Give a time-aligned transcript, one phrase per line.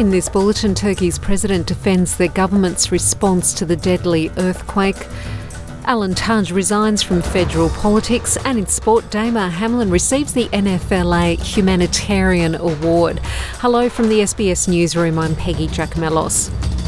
[0.00, 4.96] In this bulletin, Turkey's president defends their government's response to the deadly earthquake.
[5.84, 12.54] Alan Tudge resigns from federal politics, and in sport, Damar Hamlin receives the NFLPA Humanitarian
[12.54, 13.18] Award.
[13.58, 16.79] Hello from the SBS Newsroom, I'm Peggy Giakoumelos.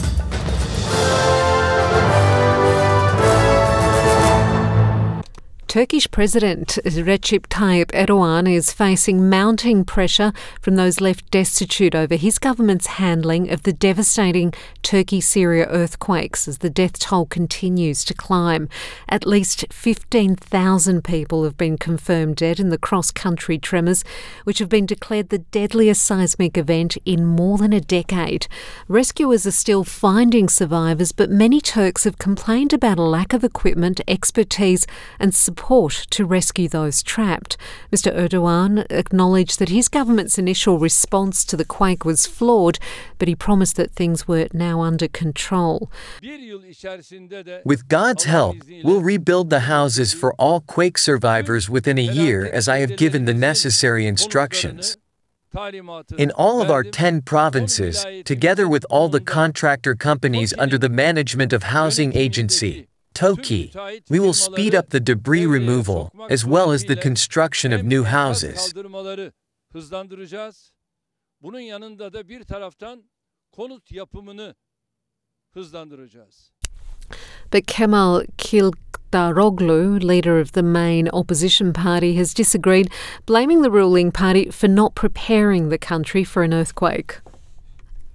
[5.72, 12.38] Turkish President Recep Tayyip Erdogan is facing mounting pressure from those left destitute over his
[12.38, 18.68] government's handling of the devastating Turkey Syria earthquakes as the death toll continues to climb.
[19.08, 24.04] At least 15,000 people have been confirmed dead in the cross country tremors,
[24.44, 28.46] which have been declared the deadliest seismic event in more than a decade.
[28.88, 34.02] Rescuers are still finding survivors, but many Turks have complained about a lack of equipment,
[34.06, 34.86] expertise,
[35.18, 37.56] and support support to rescue those trapped.
[37.92, 42.80] Mr Erdogan acknowledged that his government's initial response to the quake was flawed,
[43.18, 45.88] but he promised that things were now under control.
[47.64, 52.66] With God's help, we'll rebuild the houses for all quake survivors within a year as
[52.68, 54.96] I have given the necessary instructions.
[56.18, 61.52] In all of our 10 provinces, together with all the contractor companies under the management
[61.52, 63.72] of Housing Agency, TOKİ,
[64.08, 68.74] we will speed up the debris removal as well as the construction of new houses.
[71.42, 73.02] Bunun yanında da bir taraftan
[73.52, 74.54] konut yapımını
[75.54, 76.52] hızlandıracağız.
[77.52, 82.86] But Kemal Kılıçdaroğlu, leader of the main opposition party, has disagreed,
[83.28, 87.31] blaming the ruling party for not preparing the country for an earthquake.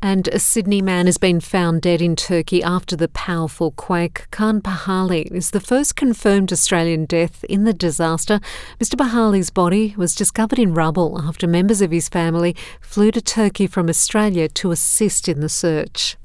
[0.02, 4.28] And a Sydney man has been found dead in Turkey after the powerful quake.
[4.30, 8.40] Kaan Bahali is the first confirmed Australian death in the disaster.
[8.80, 8.94] Mr.
[8.94, 13.90] Bahali's body was discovered in rubble after members of his family flew to Turkey from
[13.90, 16.16] Australia to assist in the search.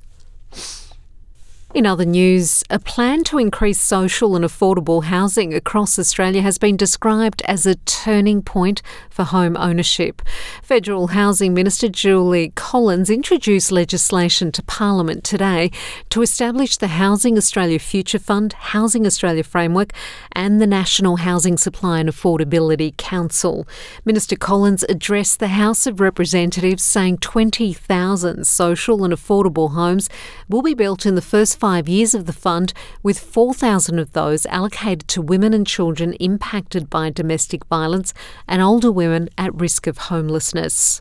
[1.74, 6.76] In other news, a plan to increase social and affordable housing across Australia has been
[6.76, 10.20] described as a turning point for home ownership.
[10.62, 15.70] Federal Housing Minister Julie Collins introduced legislation to Parliament today
[16.10, 19.94] to establish the Housing Australia Future Fund, Housing Australia Framework,
[20.32, 23.66] and the National Housing Supply and Affordability Council.
[24.04, 30.10] Minister Collins addressed the House of Representatives saying 20,000 social and affordable homes
[30.50, 32.72] will be built in the first five years of the fund,
[33.04, 38.12] with 4,000 of those allocated to women and children impacted by domestic violence
[38.48, 41.00] and older women at risk of homelessness.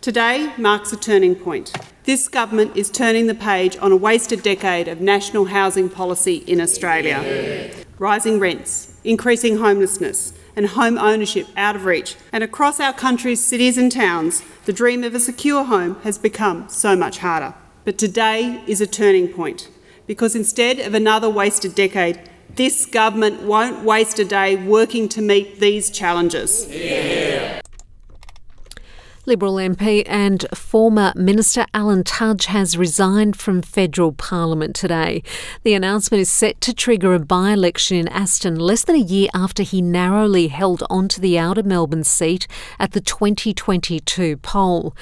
[0.00, 1.72] Today marks a turning point.
[2.04, 6.60] This government is turning the page on a wasted decade of national housing policy in
[6.60, 7.68] Australia.
[7.98, 12.14] Rising rents, increasing homelessness, and home ownership out of reach.
[12.32, 16.68] And across our country's cities and towns, the dream of a secure home has become
[16.68, 17.52] so much harder.
[17.84, 19.68] But today is a turning point
[20.08, 22.18] because instead of another wasted decade,
[22.56, 26.66] this government won't waste a day working to meet these challenges.
[26.68, 27.60] Yeah.
[29.26, 35.22] Liberal MP and former Minister Alan Tudge has resigned from federal parliament today.
[35.64, 39.28] The announcement is set to trigger a by election in Aston less than a year
[39.34, 42.48] after he narrowly held on to the outer Melbourne seat
[42.78, 44.96] at the 2022 poll.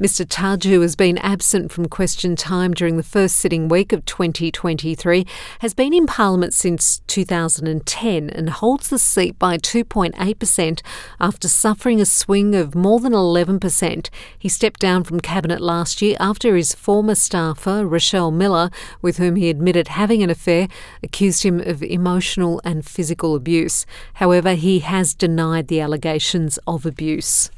[0.00, 0.64] Mr.
[0.64, 5.24] Who has been absent from question time during the first sitting week of 2023,
[5.60, 10.82] has been in Parliament since 2010 and holds the seat by 2.8%
[11.20, 14.10] after suffering a swing of more than 11%.
[14.36, 19.36] He stepped down from Cabinet last year after his former staffer, Rochelle Miller, with whom
[19.36, 20.66] he admitted having an affair,
[21.04, 23.86] accused him of emotional and physical abuse.
[24.14, 27.52] However, he has denied the allegations of abuse.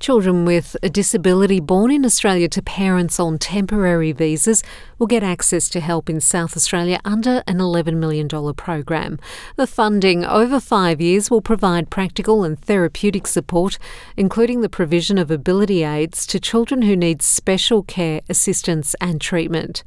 [0.00, 4.62] Children with a disability born in Australia to parents on temporary visas
[4.96, 9.18] will get access to help in South Australia under an $11 million program.
[9.56, 13.76] The funding over five years will provide practical and therapeutic support,
[14.16, 19.82] including the provision of ability aids to children who need special care, assistance, and treatment.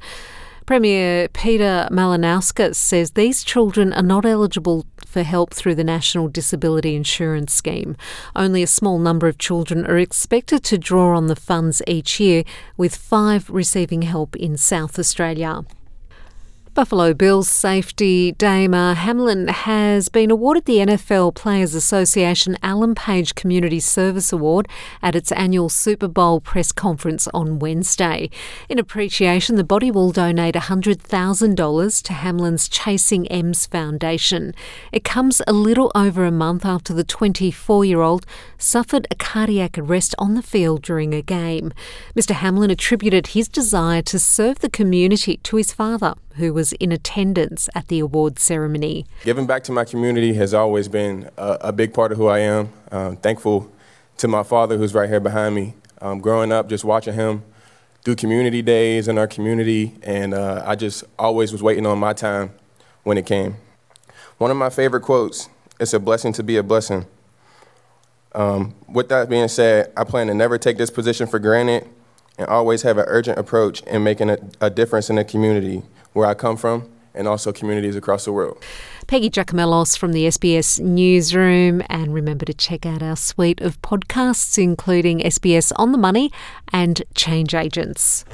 [0.66, 6.94] Premier Peter Malinauskas says these children are not eligible for help through the National Disability
[6.94, 7.96] Insurance Scheme.
[8.36, 12.44] Only a small number of children are expected to draw on the funds each year,
[12.76, 15.64] with five receiving help in South Australia.
[16.74, 23.78] Buffalo Bills safety Damar Hamlin has been awarded the NFL Players Association Alan Page Community
[23.78, 24.66] Service Award
[25.02, 28.30] at its annual Super Bowl press conference on Wednesday.
[28.70, 34.54] In appreciation, the body will donate $100,000 to Hamlin's Chasing M's Foundation.
[34.92, 38.24] It comes a little over a month after the 24 year old
[38.56, 41.74] suffered a cardiac arrest on the field during a game.
[42.16, 42.30] Mr.
[42.30, 47.68] Hamlin attributed his desire to serve the community to his father, who was in attendance
[47.74, 49.06] at the award ceremony.
[49.24, 52.40] Giving back to my community has always been a, a big part of who I
[52.40, 52.72] am.
[52.90, 53.70] Um, thankful
[54.18, 55.74] to my father, who's right here behind me.
[56.00, 57.44] Um, growing up, just watching him
[58.04, 62.12] do community days in our community, and uh, I just always was waiting on my
[62.12, 62.52] time
[63.04, 63.56] when it came.
[64.38, 67.06] One of my favorite quotes it's a blessing to be a blessing.
[68.34, 71.88] Um, with that being said, I plan to never take this position for granted
[72.38, 75.82] and always have an urgent approach in making a, a difference in the community
[76.12, 78.62] where I come from and also communities across the world.
[79.06, 81.82] Peggy Giakoumelos from the SBS Newsroom.
[81.88, 86.30] And remember to check out our suite of podcasts, including SBS On the Money
[86.72, 88.24] and Change Agents.